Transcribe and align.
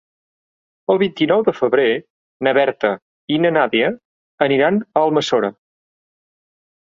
El 0.93 0.99
vint-i-nou 1.01 1.43
de 1.49 1.51
febrer 1.57 1.85
na 2.47 2.53
Berta 2.59 2.91
i 3.35 3.37
na 3.43 3.53
Nàdia 3.59 3.93
aniran 4.47 4.81
a 4.89 5.05
Almassora. 5.05 5.53